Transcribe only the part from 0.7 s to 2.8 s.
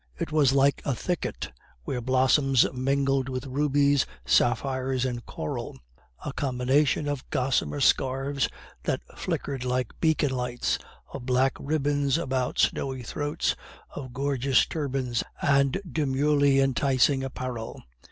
a thicket, where blossoms